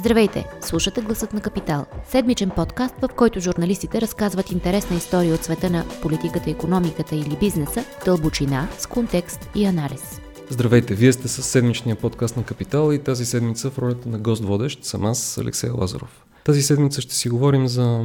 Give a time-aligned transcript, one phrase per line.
[0.00, 0.46] Здравейте!
[0.60, 1.86] Слушате Гласът на Капитал.
[2.08, 7.84] Седмичен подкаст, в който журналистите разказват интересна история от света на политиката, економиката или бизнеса,
[8.04, 10.20] дълбочина, с контекст и анализ.
[10.48, 10.94] Здравейте!
[10.94, 14.84] Вие сте с седмичния подкаст на Капитал и тази седмица в ролята на гост водещ
[14.84, 16.24] съм аз, Алексей Лазаров.
[16.44, 18.04] Тази седмица ще си говорим за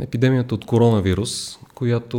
[0.00, 2.18] епидемията от коронавирус, която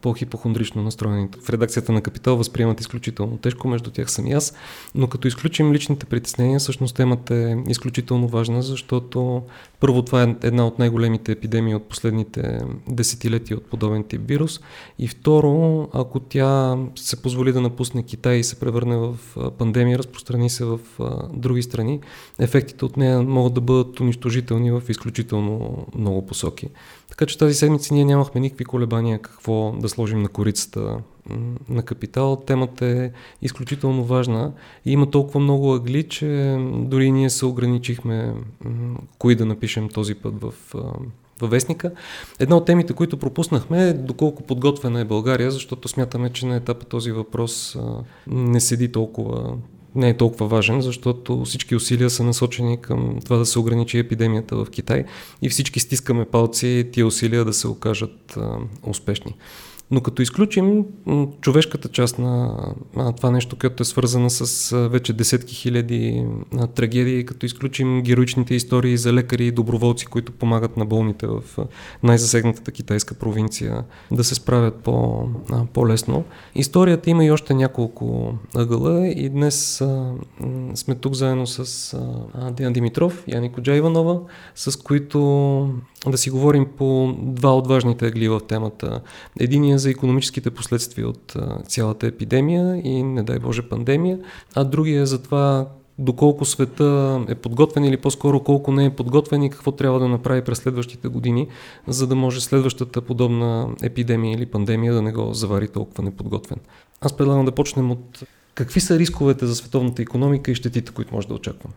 [0.00, 4.54] по-хипохондрично настроените в редакцията на Капитал възприемат изключително тежко, между тях съм и аз,
[4.94, 9.42] но като изключим личните притеснения, всъщност темата е изключително важна, защото
[9.80, 14.60] първо това е една от най-големите епидемии от последните десетилетия от подобен тип вирус
[14.98, 19.16] и второ, ако тя се позволи да напусне Китай и се превърне в
[19.58, 20.78] пандемия, разпространи се в
[21.32, 22.00] други страни,
[22.38, 26.68] ефектите от нея могат да бъдат унищожителни в изключително много посоки.
[27.08, 30.98] Така че тази седмица ние нямахме никакви колебания какво да сложим на корицата
[31.68, 32.42] на капитал.
[32.46, 33.10] Темата е
[33.42, 34.52] изключително важна
[34.84, 38.34] и има толкова много ъгли, че дори ние се ограничихме
[39.18, 40.54] кои да напишем този път в
[41.40, 41.90] във вестника.
[42.38, 46.84] Една от темите, които пропуснахме е доколко подготвена е България, защото смятаме, че на етапа
[46.84, 47.78] този въпрос
[48.26, 49.56] не седи толкова
[49.96, 54.56] не е толкова важен, защото всички усилия са насочени към това да се ограничи епидемията
[54.56, 55.04] в Китай
[55.42, 59.34] и всички стискаме палци тия усилия да се окажат а, успешни.
[59.90, 60.84] Но като изключим
[61.40, 62.58] човешката част на
[63.16, 66.26] това нещо, което е свързано с вече десетки хиляди
[66.74, 71.42] трагедии, като изключим героичните истории за лекари и доброволци, които помагат на болните в
[72.02, 75.28] най-засегнатата китайска провинция да се справят по,
[75.72, 76.24] по-лесно.
[76.54, 79.84] Историята има и още няколко ъгъла и днес
[80.74, 81.94] сме тук заедно с
[82.34, 83.92] а, Диана Димитров и Ани Коджа
[84.54, 85.18] с които
[86.06, 89.00] да си говорим по два от важните ъгли в темата.
[89.76, 91.36] Единия за економическите последствия от
[91.68, 94.18] цялата епидемия и, не дай Боже, пандемия,
[94.54, 99.50] а другия за това доколко света е подготвен или по-скоро колко не е подготвен и
[99.50, 101.48] какво трябва да направи през следващите години,
[101.86, 106.58] за да може следващата подобна епидемия или пандемия да не го завари толкова неподготвен.
[107.00, 108.22] Аз предлагам да почнем от
[108.54, 111.74] какви са рисковете за световната економика и щетите, които може да очакваме.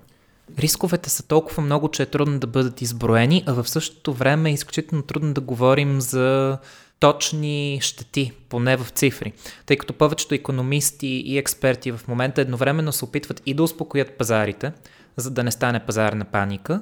[0.59, 4.53] Рисковете са толкова много, че е трудно да бъдат изброени, а в същото време е
[4.53, 6.57] изключително трудно да говорим за
[6.99, 9.33] точни щети, поне в цифри,
[9.65, 14.71] тъй като повечето економисти и експерти в момента едновременно се опитват и да успокоят пазарите,
[15.17, 16.81] за да не стане пазарна паника,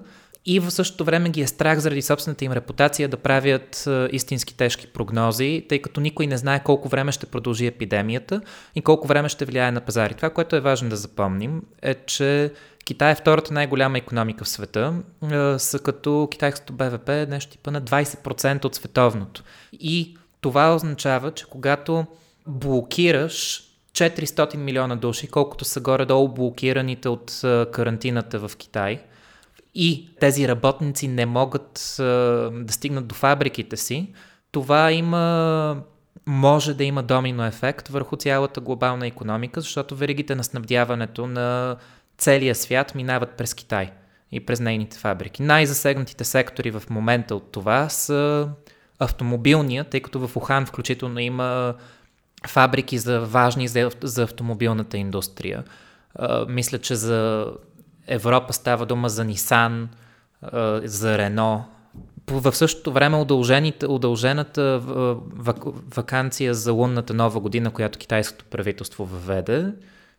[0.50, 4.88] и в същото време ги е страх заради собствената им репутация да правят истински тежки
[4.88, 8.41] прогнози, тъй като никой не знае колко време ще продължи епидемията
[8.75, 10.13] и колко време ще влияе на пазари.
[10.13, 12.51] Това, което е важно да запомним, е, че
[12.87, 14.93] Китай е втората най-голяма економика в света,
[15.57, 19.43] са като китайското БВП е нещо типа на 20% от световното.
[19.73, 22.05] И това означава, че когато
[22.47, 27.39] блокираш 400 милиона души, колкото са горе-долу блокираните от
[27.71, 29.03] карантината в Китай,
[29.75, 34.13] и тези работници не могат да стигнат до фабриките си,
[34.51, 35.81] това има
[36.25, 41.75] може да има домино ефект върху цялата глобална економика, защото веригите на снабдяването на
[42.17, 43.91] целия свят минават през Китай
[44.31, 45.44] и през нейните фабрики.
[45.44, 48.50] Най-засегнатите сектори в момента от това са
[49.00, 51.73] автомобилния, тъй като в Ухан включително има
[52.47, 55.63] фабрики за важни за, за автомобилната индустрия.
[56.16, 57.45] А, мисля, че за
[58.07, 59.89] Европа става дума за Нисан,
[60.84, 61.66] за Рено.
[62.28, 63.17] В същото време
[63.88, 64.81] удължената
[65.95, 69.72] вакансия за лунната нова година, която китайското правителство въведе,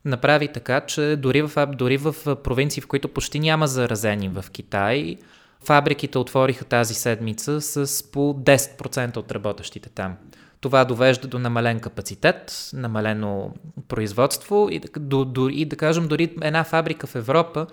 [0.05, 5.17] направи така, че дори в, дори в провинции, в които почти няма заразени в Китай,
[5.65, 10.17] фабриките отвориха тази седмица с по 10% от работещите там.
[10.61, 13.55] Това довежда до намален капацитет, намалено
[13.89, 17.67] производство и, до, до, и да кажем дори една фабрика в Европа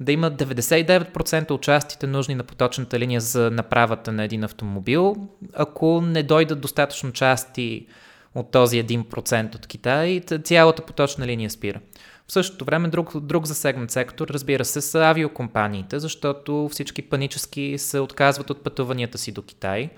[0.00, 5.16] да има 99% от частите нужни на поточната линия за направата на един автомобил,
[5.54, 7.86] ако не дойдат достатъчно части
[8.34, 11.80] от този 1% от Китай, цялата поточна линия спира.
[12.28, 17.98] В същото време друг, друг засегнат сектор, разбира се, са авиокомпаниите, защото всички панически се
[17.98, 19.90] отказват от пътуванията си до Китай.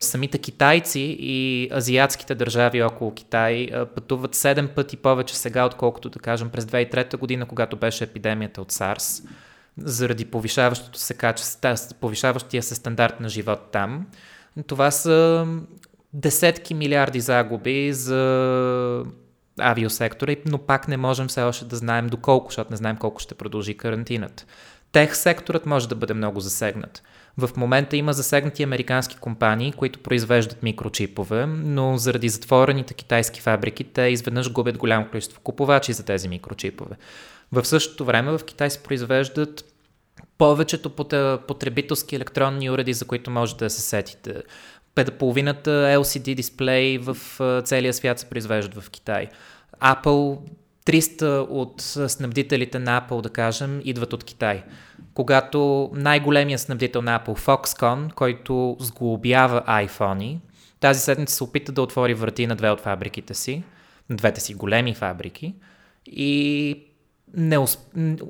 [0.00, 6.50] Самите китайци и азиатските държави около Китай пътуват 7 пъти повече сега, отколкото да кажем
[6.50, 9.22] през 2003 година, когато беше епидемията от САРС,
[9.78, 14.06] заради повишаващото се качество, повишаващия се стандарт на живот там.
[14.66, 15.46] Това са
[16.14, 19.04] десетки милиарди загуби за
[19.60, 23.34] авиосектора, но пак не можем все още да знаем доколко, защото не знаем колко ще
[23.34, 24.44] продължи карантината.
[24.92, 27.02] Тех секторът може да бъде много засегнат.
[27.38, 34.02] В момента има засегнати американски компании, които произвеждат микрочипове, но заради затворените китайски фабрики те
[34.02, 36.96] изведнъж губят голямо количество купувачи за тези микрочипове.
[37.52, 39.64] В същото време в Китай се произвеждат
[40.38, 40.90] повечето
[41.46, 44.42] потребителски електронни уреди, за които можете да се сетите.
[45.18, 47.16] Половината LCD дисплей в
[47.64, 49.28] целия свят се произвеждат в Китай.
[49.80, 50.38] Apple
[50.86, 51.80] 300 от
[52.10, 54.62] снабдителите на Apple, да кажем, идват от Китай.
[55.14, 60.38] Когато най-големият снабдител на Apple, Foxconn, който сглобява iPhone,
[60.80, 63.62] тази седмица се опита да отвори врати на две от фабриките си,
[64.10, 65.54] на двете си големи фабрики
[66.06, 66.78] и
[67.36, 67.80] не, усп...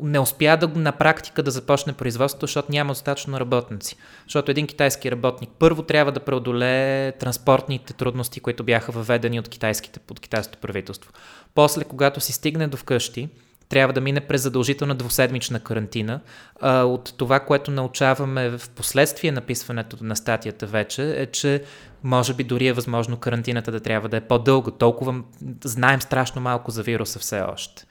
[0.03, 3.97] не успя да на практика да започне производството, защото няма достатъчно работници.
[4.27, 10.01] Защото един китайски работник първо трябва да преодолее транспортните трудности, които бяха въведени от китайските
[10.01, 11.13] под китайското правителство.
[11.55, 13.29] После, когато си стигне до вкъщи,
[13.69, 16.21] трябва да мине през задължителна двуседмична карантина.
[16.61, 21.65] А, от това, което научаваме в последствие написването на статията вече, е, че
[22.03, 24.71] може би дори е възможно карантината да трябва да е по-дълга.
[24.71, 25.23] Толкова
[25.65, 27.87] знаем страшно малко за вируса все още.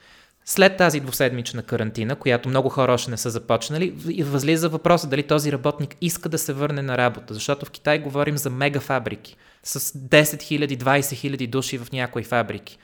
[0.46, 3.94] След тази двуседмична карантина, която много хора още не са започнали,
[4.24, 8.38] възлиза въпроса дали този работник иска да се върне на работа, защото в Китай говорим
[8.38, 12.78] за мегафабрики с 10 000, 20 000 души в някои фабрики.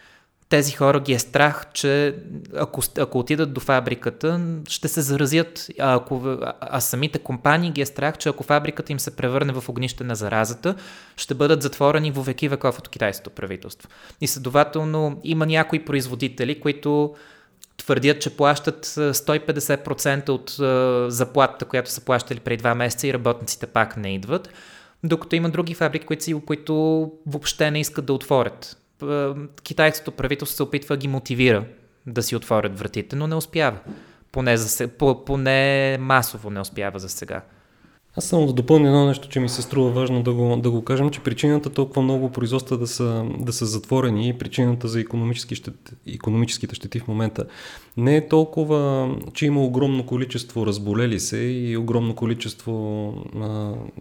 [0.49, 2.15] Тези хора ги е страх, че
[2.57, 5.67] ако, ако отидат до фабриката, ще се заразят.
[5.79, 9.69] А, ако, а, самите компании ги е страх, че ако фабриката им се превърне в
[9.69, 10.75] огнище на заразата,
[11.17, 13.89] ще бъдат затворени во веки веков от китайското правителство.
[14.21, 17.15] И следователно има някои производители, които
[17.81, 20.51] твърдят, че плащат 150% от
[21.13, 24.49] заплатата, която са плащали преди два месеца и работниците пак не идват,
[25.05, 26.75] докато има други фабрики, които, които
[27.27, 28.77] въобще не искат да отворят.
[29.63, 31.65] Китайското правителство се опитва да ги мотивира
[32.07, 33.79] да си отворят вратите, но не успява.
[34.33, 34.89] Поне, за,
[35.27, 37.43] поне масово не успява за сега.
[38.17, 40.85] Аз само да допълня едно нещо, че ми се струва важно да го, да го
[40.85, 45.55] кажем, че причината толкова много производства да са, да са затворени и причината за економически
[45.55, 47.45] щет, економическите щети в момента
[47.97, 53.15] не е толкова, че има огромно количество разболели се и огромно количество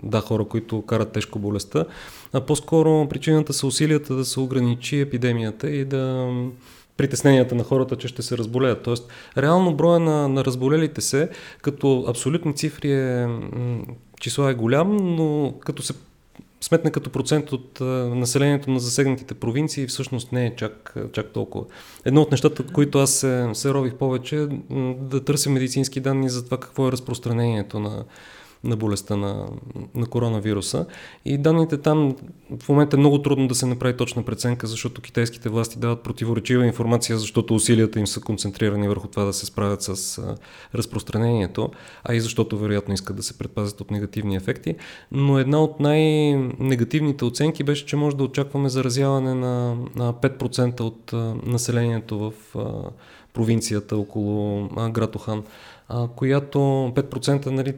[0.03, 1.85] да, хора, които карат тежко болестта,
[2.33, 6.33] а по-скоро причината са усилията да се ограничи епидемията и да
[6.99, 8.83] притесненията на хората, че ще се разболеят.
[8.83, 11.29] Тоест, реално броя на, на разболелите се,
[11.61, 13.27] като абсолютни цифри е,
[14.19, 15.93] числа е голям, но като се
[16.61, 17.83] сметне като процент от а,
[18.15, 21.65] населението на засегнатите провинции, всъщност не е чак, чак толкова.
[22.05, 24.47] Едно от нещата, които аз се, се рових повече, е
[24.99, 28.03] да търся медицински данни за това какво е разпространението на,
[28.63, 29.47] на болестта на,
[29.95, 30.85] на коронавируса.
[31.25, 32.15] И данните там
[32.59, 36.65] в момента е много трудно да се направи точна преценка, защото китайските власти дават противоречива
[36.65, 40.21] информация, защото усилията им са концентрирани върху това да се справят с
[40.75, 41.69] разпространението,
[42.03, 44.75] а и защото вероятно искат да се предпазят от негативни ефекти.
[45.11, 51.13] Но една от най-негативните оценки беше, че може да очакваме заразяване на, на 5% от
[51.45, 52.33] населението в
[53.33, 55.43] провинцията около град Охан,
[56.15, 57.73] която 5% нали,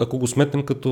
[0.00, 0.90] ако го сметнем като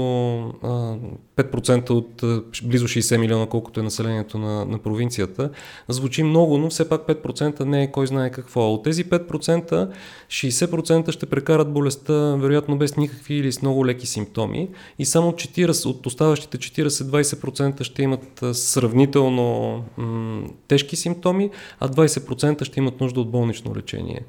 [0.62, 0.96] а,
[1.36, 5.50] 5% от а, близо 60 милиона, колкото е населението на, на провинцията,
[5.88, 8.72] звучи много, но все пак 5% не е кой знае какво.
[8.72, 9.90] От тези 5%,
[10.28, 14.68] 60% ще прекарат болестта, вероятно без никакви или с много леки симптоми
[14.98, 21.50] и само 40 от оставащите 40-20% ще имат сравнително м- тежки симптоми,
[21.80, 24.20] а 20% ще имат нужда от болнично лечение.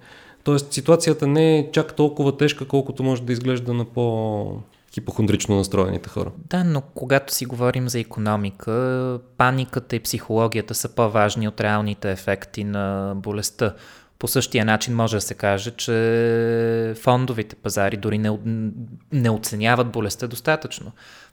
[0.44, 4.62] Тоест ситуацията не е чак толкова тежка, колкото може да изглежда на по
[4.94, 6.32] хипохондрично настроените хора.
[6.50, 12.64] Да, но когато си говорим за економика, паниката и психологията са по-важни от реалните ефекти
[12.64, 13.74] на болестта.
[14.20, 18.40] По същия начин може да се каже, че фондовите пазари дори не,
[19.12, 20.92] не оценяват болестта достатъчно,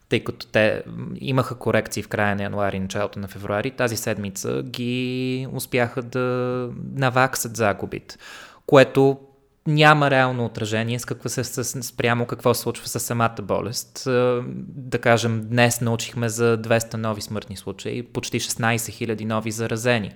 [0.09, 0.83] тъй като те
[1.21, 6.69] имаха корекции в края на януари и началото на февруари, тази седмица ги успяха да
[6.95, 8.17] наваксат загубите
[8.69, 9.19] което
[9.67, 14.07] няма реално отражение с какво се, с, спрямо какво се случва с самата болест.
[14.07, 14.11] Е,
[14.67, 20.13] да кажем, днес научихме за 200 нови смъртни случаи, почти 16 000 нови заразени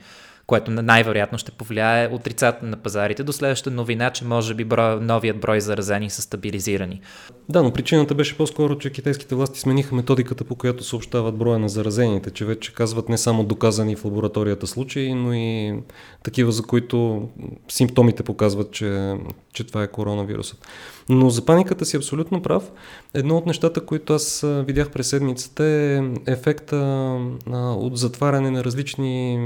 [0.52, 5.40] което най-вероятно ще повлияе отрицателно на пазарите до следващата новина, че може би брой, новият
[5.40, 7.00] брой заразени са стабилизирани.
[7.49, 11.68] Да, но причината беше по-скоро, че китайските власти смениха методиката, по която съобщават броя на
[11.68, 15.75] заразените, че вече казват не само доказани в лабораторията случаи, но и
[16.23, 17.28] такива, за които
[17.68, 19.14] симптомите показват, че,
[19.52, 20.66] че това е коронавирусът.
[21.09, 22.73] Но за паниката си абсолютно прав.
[23.14, 26.76] Едно от нещата, които аз видях през седмицата е ефекта
[27.56, 29.38] от затваряне на различни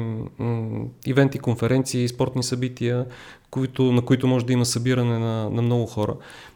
[1.07, 3.07] ивенти, конференции, спортни събития,
[3.51, 6.15] които, на които може да има събиране на, на много хора.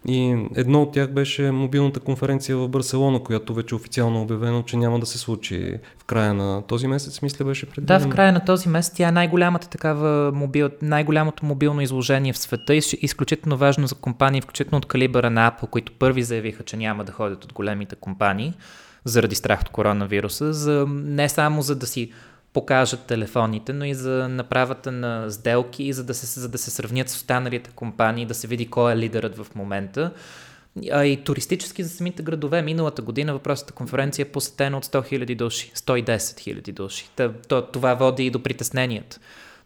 [0.08, 4.76] И едно от тях беше мобилната конференция в Барселона, която вече официално е обявено, че
[4.76, 7.86] няма да се случи в края на този месец, мисля беше преди.
[7.86, 12.38] Да, в края на този месец тя е най-голямата такава мобил, най-голямото мобилно изложение в
[12.38, 17.04] света изключително важно за компании, включително от калибъра на Apple, които първи заявиха, че няма
[17.04, 18.54] да ходят от големите компании
[19.04, 22.12] заради страх от коронавируса, за, не само за да си
[22.52, 27.08] покажат телефоните, но и за направата на сделки, за да се, за да се сравнят
[27.08, 30.12] с останалите компании, да се види кой е лидерът в момента.
[30.92, 32.62] А и туристически за самите градове.
[32.62, 37.10] Миналата година въпросната конференция е посетена от 100 000 души, 110 000 души.
[37.72, 39.18] Това води и до притесненията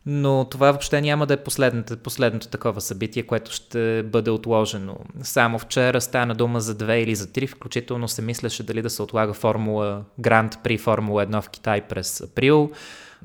[0.06, 4.96] но това въобще няма да е последното, последното такова събитие, което ще бъде отложено.
[5.22, 9.02] Само вчера стана дума за две или за три, включително се мислеше дали да се
[9.02, 12.70] отлага Формула Гранд при Формула 1 в Китай през април,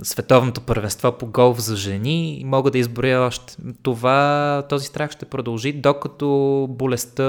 [0.03, 3.55] световното първенство по голф за жени и мога да изброя още.
[3.83, 7.23] Това, този страх ще продължи, докато болестта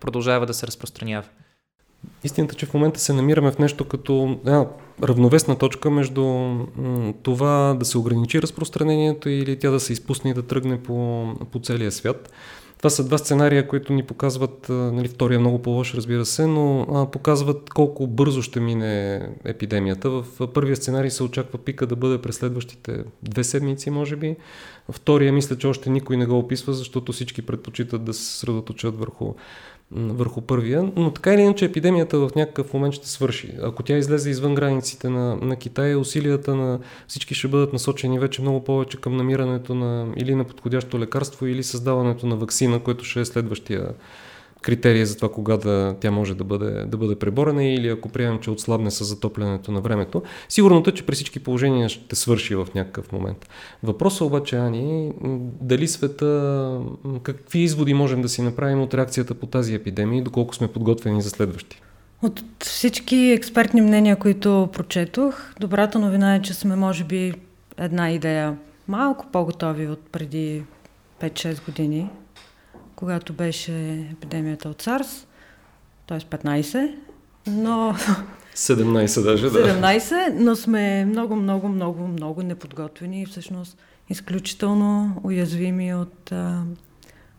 [0.00, 1.28] продължава да се разпространява.
[2.24, 4.66] Истината, че в момента се намираме в нещо като една
[5.02, 6.24] равновесна точка между
[7.22, 11.60] това да се ограничи разпространението или тя да се изпусне и да тръгне по, по
[11.60, 12.32] целия свят.
[12.78, 16.80] Това са два сценария, които ни показват, нали, втория е много по-лош, разбира се, но
[16.80, 20.10] а, показват колко бързо ще мине епидемията.
[20.10, 24.36] В първия сценарий се очаква пика да бъде през следващите две седмици, може би.
[24.90, 29.34] Втория мисля, че още никой не го описва, защото всички предпочитат да се средоточат върху
[29.92, 33.52] върху първия, но така или иначе епидемията в някакъв момент ще свърши.
[33.62, 36.78] Ако тя излезе извън границите на, на Китай, усилията на
[37.08, 41.62] всички ще бъдат насочени вече много повече към намирането на или на подходящо лекарство, или
[41.62, 43.88] създаването на вакцина, което ще е следващия
[44.62, 48.38] критерия за това кога да, тя може да бъде, да бъде преборена или ако приемем,
[48.38, 50.22] че отслабне с затоплянето на времето.
[50.48, 53.48] Сигурното е, че при всички положения ще свърши в някакъв момент.
[53.82, 55.12] Въпросът обаче, Ани,
[55.60, 56.80] дали света,
[57.22, 61.22] какви изводи можем да си направим от реакцията по тази епидемия и доколко сме подготвени
[61.22, 61.80] за следващи?
[62.22, 67.34] От всички експертни мнения, които прочетох, добрата новина е, че сме може би
[67.76, 68.56] една идея
[68.88, 70.62] малко по-готови от преди
[71.22, 72.10] 5-6 години
[72.98, 75.26] когато беше епидемията от САРС,
[76.06, 76.18] т.е.
[76.18, 76.94] 15,
[77.46, 77.94] но...
[78.56, 79.58] 17 даже, да.
[79.58, 83.78] 17, но сме много, много, много, много неподготвени и всъщност
[84.08, 86.62] изключително уязвими от а,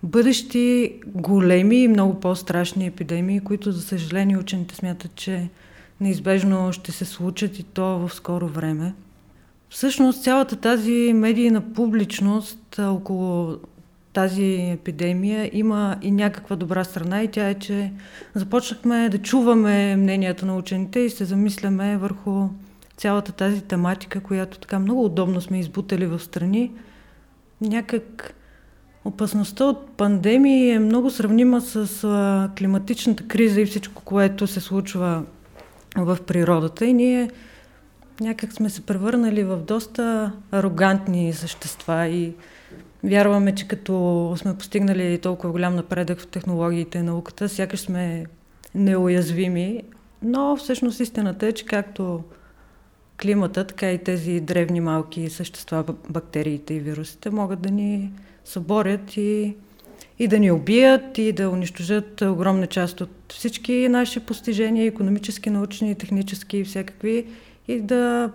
[0.03, 5.49] бъдещи големи и много по-страшни епидемии, които, за съжаление, учените смятат, че
[6.01, 8.93] неизбежно ще се случат и то в скоро време.
[9.69, 13.57] Всъщност цялата тази медийна публичност около
[14.13, 17.91] тази епидемия има и някаква добра страна и тя е, че
[18.33, 22.47] започнахме да чуваме мненията на учените и се замисляме върху
[22.97, 26.71] цялата тази тематика, която така много удобно сме избутали в страни.
[27.61, 28.33] Някак
[29.05, 35.23] опасността от пандемии е много сравнима с а, климатичната криза и всичко, което се случва
[35.97, 37.29] в природата и ние
[38.21, 42.33] някак сме се превърнали в доста арогантни същества и
[43.03, 48.25] Вярваме, че като сме постигнали толкова голям напредък в технологиите и науката, сякаш сме
[48.75, 49.83] неуязвими,
[50.21, 52.23] но всъщност истината е, че както
[53.21, 58.11] климата, така и тези древни малки същества, бактериите и вирусите могат да ни
[58.45, 59.55] съборят и,
[60.19, 65.95] и да ни убият и да унищожат огромна част от всички наши постижения, економически, научни,
[65.95, 67.25] технически и всякакви
[67.69, 68.31] и да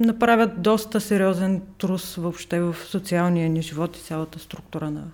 [0.00, 5.04] направят доста сериозен трус въобще в социалния ни живот и цялата структура на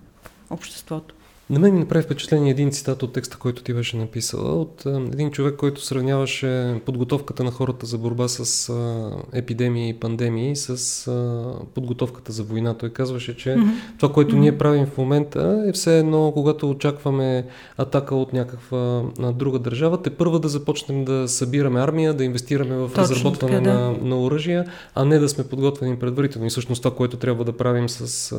[0.51, 1.15] обществото.
[1.51, 4.91] На мен ми направи впечатление един цитат от текста, който ти беше написала, от а,
[5.13, 11.07] един човек, който сравняваше подготовката на хората за борба с а, епидемии и пандемии с
[11.09, 12.75] а, подготовката за война.
[12.75, 13.71] Той казваше, че mm-hmm.
[13.99, 14.39] това, което mm-hmm.
[14.39, 19.03] ние правим в момента е все едно, когато очакваме атака от някаква
[19.35, 23.71] друга държава, те първа да започнем да събираме армия, да инвестираме в Точно разработване така,
[23.71, 23.81] да.
[23.81, 24.65] на, на оръжия,
[24.95, 26.47] а не да сме подготвени предварително.
[26.47, 28.35] И всъщност това, което трябва да правим с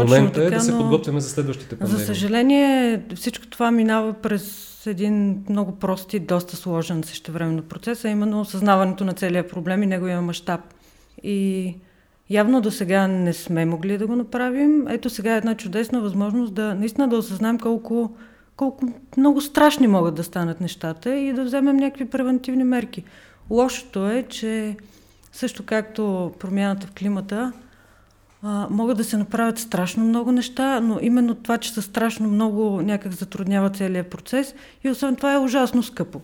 [0.00, 2.00] точно момента така, е да се подготвяме за следващите пандемии.
[2.00, 8.08] За съжаление, всичко това минава през един много прост и доста сложен същевременно процес, а
[8.08, 10.60] именно осъзнаването на целия проблем и неговия мащаб.
[11.22, 11.74] И
[12.30, 14.88] явно до сега не сме могли да го направим.
[14.88, 18.16] Ето сега е една чудесна възможност да наистина да осъзнаем колко,
[18.56, 23.04] колко много страшни могат да станат нещата и да вземем някакви превентивни мерки.
[23.50, 24.76] Лошото е, че
[25.32, 27.52] също както промяната в климата,
[28.48, 32.82] а, могат да се направят страшно много неща, но именно това, че са страшно много,
[32.82, 36.20] някак затруднява целият процес и освен това е ужасно скъпо.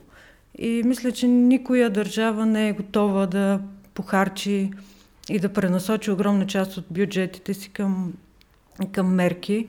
[0.59, 3.61] И мисля, че никоя държава не е готова да
[3.95, 4.71] похарчи
[5.29, 8.13] и да пренасочи огромна част от бюджетите си към,
[8.93, 9.67] към мерки,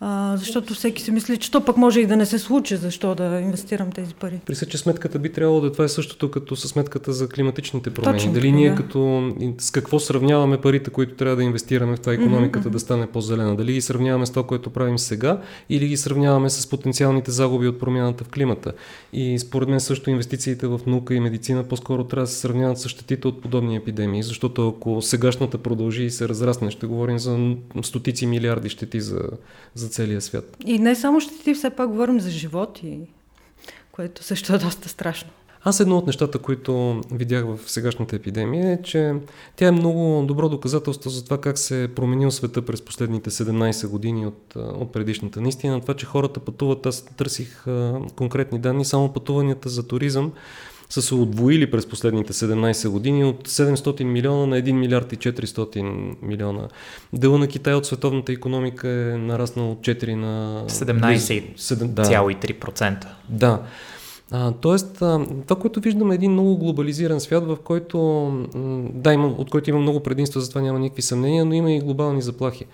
[0.00, 3.14] а, защото всеки си мисли, че то пък може и да не се случи, защо
[3.14, 4.40] да инвестирам тези пари.
[4.46, 8.18] При че сметката би трябвало да това е същото като със сметката за климатичните промени.
[8.18, 8.76] Точно, Дали ние да.
[8.76, 12.72] като с какво сравняваме парите, които трябва да инвестираме в това економиката mm-hmm.
[12.72, 13.56] да стане по-зелена?
[13.56, 17.80] Дали ги сравняваме с това, което правим сега или ги сравняваме с потенциалните загуби от
[17.80, 18.72] промяната в климата?
[19.12, 22.88] И според мен също инвестициите в наука и медицина по-скоро трябва да се сравняват с
[22.88, 28.26] щетите от подобни епидемии, защото ако сегашната продължи и се разрасне, ще говорим за стотици
[28.26, 29.20] милиарди щети за,
[29.74, 30.56] за целия свят.
[30.66, 32.98] И не само ще ти все пак говорим за животи,
[33.92, 35.30] което също е доста страшно.
[35.62, 39.14] Аз едно от нещата, които видях в сегашната епидемия е, че
[39.56, 43.88] тя е много добро доказателство за това как се е променил света през последните 17
[43.88, 45.40] години от, от предишната.
[45.40, 50.32] Наистина това, че хората пътуват, аз търсих а, конкретни данни, само пътуванията за туризъм
[50.88, 56.14] са се отвоили през последните 17 години от 700 милиона на 1 милиард и 400
[56.22, 56.68] милиона.
[57.12, 63.06] Дела на Китай от световната економика е нараснал от 4 на 17,3%.
[63.28, 63.62] Да.
[64.30, 68.30] А, тоест, а, това, което виждаме е един много глобализиран свят, в който,
[68.94, 72.22] да, има, от който има много предимства, затова няма никакви съмнения, но има и глобални
[72.22, 72.64] заплахи.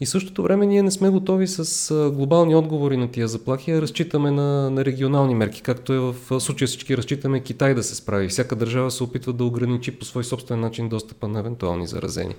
[0.00, 4.30] И същото време ние не сме готови с глобални отговори на тия заплахи, а разчитаме
[4.30, 8.28] на, на регионални мерки, както е в случая всички разчитаме Китай да се справи.
[8.28, 12.34] Всяка държава се опитва да ограничи по свой собствен начин достъпа на евентуални заразени.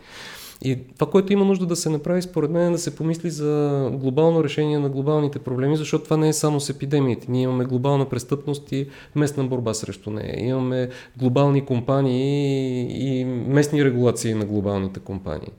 [0.62, 3.90] И това, което има нужда да се направи, според мен, е да се помисли за
[3.94, 7.32] глобално решение на глобалните проблеми, защото това не е само с епидемиите.
[7.32, 10.36] Ние имаме глобална престъпност и местна борба срещу нея.
[10.48, 15.52] Имаме глобални компании и местни регулации на глобалните компании.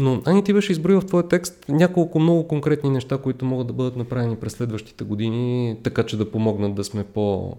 [0.00, 3.72] Но Ани ти беше изброил в твоя текст няколко много конкретни неща, които могат да
[3.72, 7.56] бъдат направени през следващите години, така че да помогнат да сме по,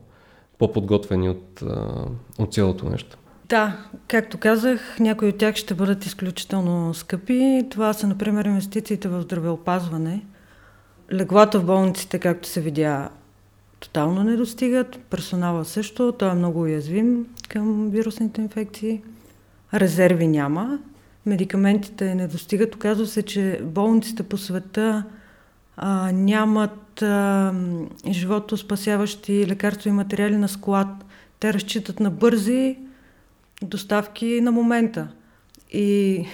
[0.57, 1.63] по-подготвени от,
[2.39, 3.17] от цялото нещо.
[3.49, 3.77] Да,
[4.07, 7.67] както казах, някои от тях ще бъдат изключително скъпи.
[7.71, 10.25] Това са, например, инвестициите в здравеопазване.
[11.13, 13.09] Леглата в болниците, както се видя,
[13.79, 14.99] тотално не достигат.
[15.09, 19.01] Персонала също, той е много уязвим към вирусните инфекции.
[19.73, 20.79] Резерви няма.
[21.29, 22.75] Медикаментите не достигат.
[22.75, 25.03] Оказва се, че болниците по света
[25.77, 27.53] а, нямат а,
[28.09, 30.87] живото спасяващи лекарства и материали на склад.
[31.39, 32.77] Те разчитат на бързи
[33.61, 35.07] доставки на момента.
[35.71, 36.25] И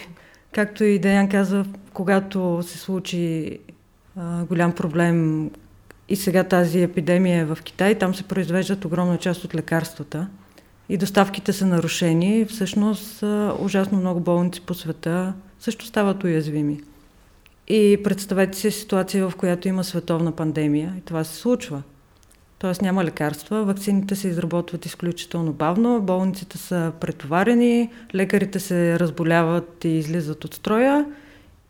[0.51, 3.59] както и Даян каза, когато се случи
[4.15, 5.51] а, голям проблем
[6.09, 10.27] и сега тази епидемия е в Китай, там се произвеждат огромна част от лекарствата
[10.89, 12.45] и доставките са нарушени.
[12.45, 13.23] Всъщност
[13.59, 16.81] ужасно много болници по света също стават уязвими.
[17.67, 21.83] И представете си ситуация, в която има световна пандемия и това се случва–
[22.59, 22.83] т.е.
[22.83, 30.45] няма лекарства, вакцините се изработват изключително бавно, болниците са претоварени, лекарите се разболяват и излизат
[30.45, 31.05] от строя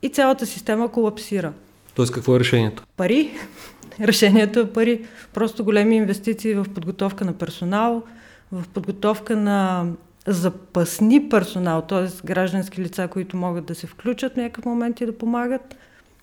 [0.01, 1.54] и цялата система колапсира.
[1.95, 2.84] Тоест какво е решението?
[2.97, 3.32] Пари.
[4.01, 5.06] Решението е пари.
[5.34, 8.04] Просто големи инвестиции в подготовка на персонал,
[8.51, 9.88] в подготовка на
[10.27, 12.27] запасни персонал, т.е.
[12.27, 15.75] граждански лица, които могат да се включат в някакъв момент и да помагат,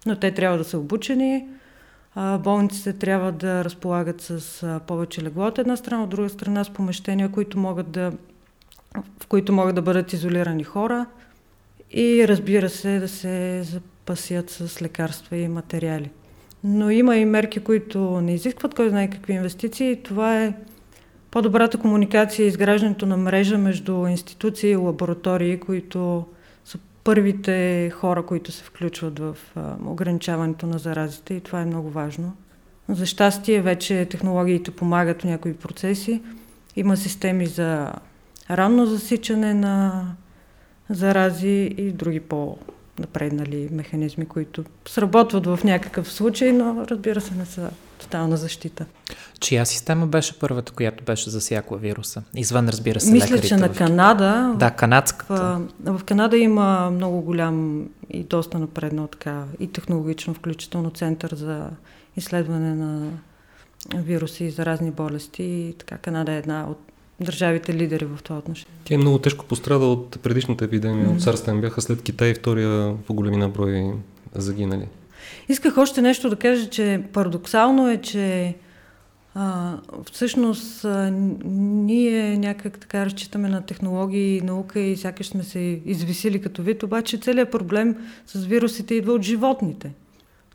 [0.07, 1.47] но те трябва да са обучени,
[2.39, 7.29] болниците трябва да разполагат с повече легло от една страна, от друга страна с помещения,
[7.29, 8.13] които могат да,
[9.21, 11.07] в които могат да бъдат изолирани хора
[11.91, 16.11] и разбира се да се запасят с лекарства и материали.
[16.65, 20.03] Но има и мерки, които не изискват кой знае какви инвестиции.
[20.03, 20.55] Това е
[21.33, 26.25] по-добрата комуникация и изграждането на мрежа между институции и лаборатории, които
[27.05, 29.37] първите хора, които се включват в
[29.87, 32.33] ограничаването на заразите и това е много важно.
[32.89, 36.23] За щастие вече технологиите помагат в някои процеси.
[36.77, 37.93] Има системи за
[38.51, 40.05] ранно засичане на
[40.91, 42.21] зарази и други
[42.97, 48.87] по-напреднали механизми, които сработват в някакъв случай, но разбира се не са тотална защита.
[49.41, 52.23] Чия система беше първата, която беше засякла вируса?
[52.35, 54.55] Извън, разбира се, Мисля, че на Канада.
[54.57, 55.61] Да, канадската.
[55.81, 61.69] В, в Канада има много голям и доста напреднал така и технологично, включително център за
[62.17, 63.11] изследване на
[63.95, 65.43] вируси и заразни болести.
[65.43, 66.92] И така Канада е една от
[67.23, 68.73] държавите лидери в това отношение.
[68.85, 71.15] Тя е много тежко пострада от предишната епидемия mm-hmm.
[71.15, 71.61] от царствен.
[71.61, 73.93] Бяха след Китай втория по големина брой
[74.35, 74.89] загинали.
[75.49, 78.55] Исках още нещо да кажа, че парадоксално е, че
[79.35, 79.77] а,
[80.13, 81.11] всъщност а,
[81.45, 86.83] ние някак така разчитаме на технологии и наука и сякаш сме се извисили като вид,
[86.83, 89.93] обаче целият проблем с вирусите идва от животните.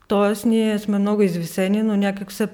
[0.08, 2.48] Тоест ние сме много извисени, но някак все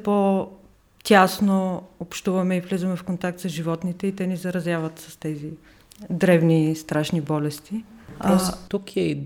[1.03, 5.51] по-тясно общуваме и влизаме в контакт с животните и те ни заразяват с тези
[6.09, 7.83] древни страшни болести.
[8.19, 8.67] Просто а...
[8.69, 9.19] тук е...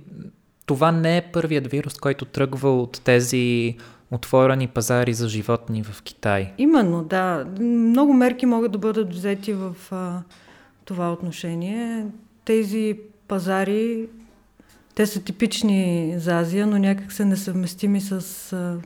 [0.65, 3.75] Това не е първият вирус, който тръгва от тези
[4.11, 6.53] отворени пазари за животни в Китай.
[6.57, 7.45] Именно, да.
[7.59, 10.21] Много мерки могат да бъдат взети в а,
[10.85, 12.05] това отношение.
[12.45, 14.07] Тези пазари,
[14.97, 18.21] те са типични за Азия, но някак са несъвместими с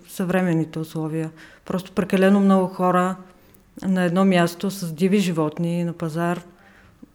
[0.08, 1.32] съвременните условия.
[1.66, 3.16] Просто прекалено много хора
[3.88, 6.42] на едно място с диви животни на пазар.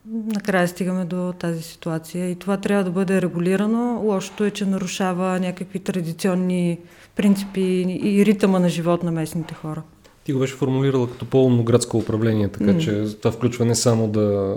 [0.07, 4.01] Накрая стигаме до тази ситуация и това трябва да бъде регулирано.
[4.05, 6.79] Лошото е, че нарушава някакви традиционни
[7.17, 7.61] принципи
[8.03, 9.83] и ритъма на живот на местните хора.
[10.25, 12.79] Ти го беше формулирала като по-умно градско управление, така mm.
[12.79, 14.57] че това включва не само да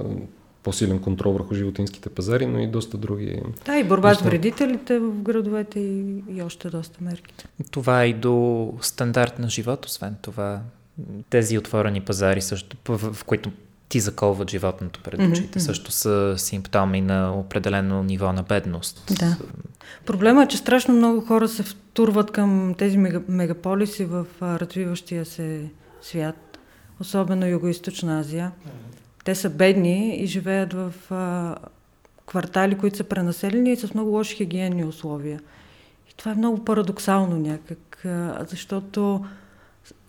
[0.63, 3.41] по-силен контрол върху животинските пазари, но и доста други.
[3.65, 7.33] Да, и борба с вредителите в градовете и, и още доста мерки.
[7.71, 10.61] Това е и до стандарт на живот, освен това.
[11.29, 13.51] Тези отворени пазари също, в, в които
[13.89, 15.63] ти заколват животното пред очите, mm-hmm.
[15.63, 19.13] също са симптоми на определено ниво на бедност.
[19.19, 19.37] Да.
[20.05, 25.69] Проблема е, че страшно много хора се втурват към тези мегаполиси в развиващия се
[26.01, 26.59] свят,
[26.99, 28.51] особено Юго-Источна Азия.
[29.29, 31.55] Те са бедни и живеят в а,
[32.25, 35.41] квартали, които са пренаселени и с много лоши хигиенни условия.
[36.09, 39.25] И това е много парадоксално някак, а, защото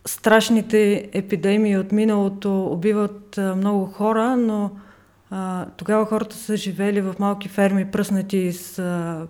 [0.06, 4.70] страшните епидемии от миналото убиват а, много хора, но
[5.30, 9.26] а, тогава хората са живели в малки ферми, пръснати с а,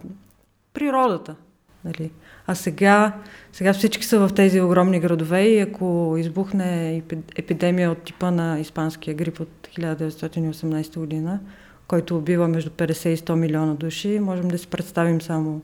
[0.74, 1.34] природата.
[1.84, 2.10] Нали?
[2.46, 3.12] А сега,
[3.52, 7.02] сега всички са в тези огромни градове и ако избухне
[7.36, 11.40] епидемия от типа на испанския грип от 1918 година,
[11.88, 15.62] който убива между 50 и 100 милиона души, можем да си представим само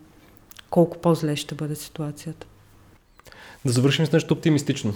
[0.70, 2.46] колко по-зле ще бъде ситуацията.
[3.64, 4.94] Да завършим с нещо оптимистично.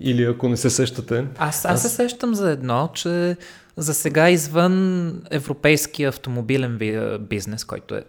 [0.00, 1.26] Или ако не се сещате.
[1.38, 3.36] Аз, аз, аз се сещам за едно, че
[3.76, 6.78] за сега извън европейския автомобилен
[7.20, 8.04] бизнес, който е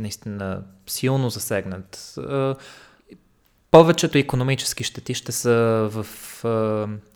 [0.00, 2.14] наистина силно засегнат,
[3.70, 6.06] повечето економически щети ще са в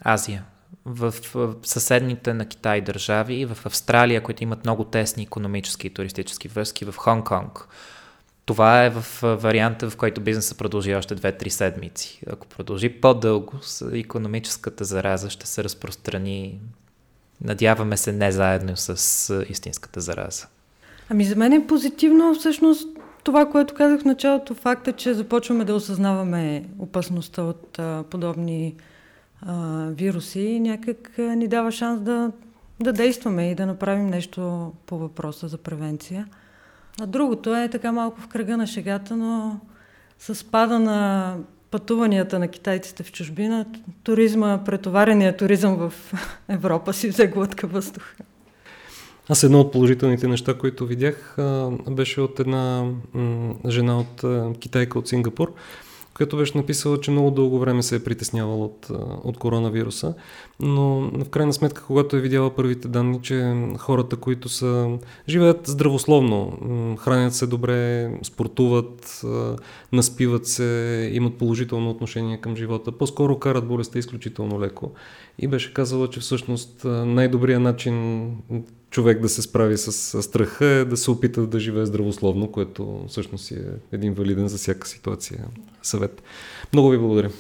[0.04, 0.44] Азия,
[0.84, 1.14] в
[1.62, 6.94] съседните на Китай държави, в Австралия, които имат много тесни економически и туристически връзки, в
[6.96, 7.66] Хонг-Конг.
[8.44, 12.20] Това е в варианта, в който бизнесът продължи още 2-3 седмици.
[12.30, 13.52] Ако продължи по-дълго,
[13.92, 16.60] економическата зараза ще се разпространи,
[17.40, 20.46] надяваме се, не заедно с истинската зараза.
[21.10, 22.88] Ами за мен е позитивно всъщност
[23.24, 28.74] това, което казах в началото, факта, че започваме да осъзнаваме опасността от а, подобни
[29.42, 32.32] а, вируси, някак а, ни дава шанс да,
[32.80, 36.28] да действаме и да направим нещо по въпроса за превенция.
[37.00, 39.60] А другото е така малко в кръга на шегата, но
[40.18, 41.36] с спада на
[41.70, 43.66] пътуванията на китайците в чужбина,
[44.02, 45.92] туризма, претоварения туризъм в
[46.48, 48.14] Европа си взе глътка въздух.
[49.28, 51.36] Аз едно от положителните неща, които видях,
[51.90, 52.92] беше от една
[53.68, 54.24] жена от
[54.58, 55.52] китайка от Сингапур,
[56.14, 58.86] която беше написала, че много дълго време се е притеснявала от,
[59.24, 60.14] от коронавируса,
[60.60, 66.58] но в крайна сметка, когато е видяла първите данни, че хората, които са живеят здравословно,
[67.00, 69.24] хранят се добре, спортуват,
[69.92, 74.92] наспиват се, имат положително отношение към живота, по-скоро карат болестта изключително леко.
[75.38, 78.26] И беше казала, че всъщност най-добрият начин
[78.96, 83.50] човек да се справи с страха е да се опита да живее здравословно, което всъщност
[83.50, 85.44] е един валиден за всяка ситуация
[85.82, 86.22] съвет.
[86.72, 87.30] Много ви благодаря.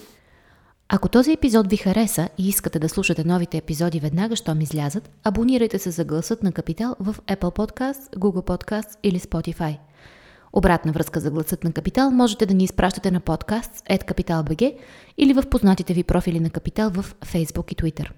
[0.88, 5.78] Ако този епизод ви хареса и искате да слушате новите епизоди веднага, щом излязат, абонирайте
[5.78, 9.78] се за гласът на Капитал в Apple Podcast, Google Podcast или Spotify.
[10.52, 14.76] Обратна връзка за гласът на Капитал можете да ни изпращате на подкаст at
[15.18, 18.10] или в познатите ви профили на Капитал в Facebook и Twitter.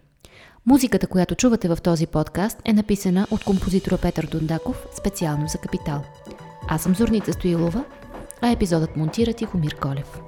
[0.66, 6.04] Музиката, която чувате в този подкаст е написана от композитора Петър Дондаков специално за Капитал.
[6.68, 7.84] Аз съм Зорница Стоилова,
[8.40, 10.20] а епизодът монтира Тихомир Колев.